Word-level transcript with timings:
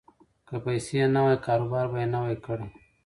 که 0.47 0.55
پیسې 0.63 0.93
یې 1.01 1.05
نه 1.13 1.21
وی، 1.25 1.35
کاروبار 1.45 1.85
به 1.91 1.97
یې 2.01 2.07
نه 2.13 2.19
کړی 2.45 2.61
وای. 2.67 2.79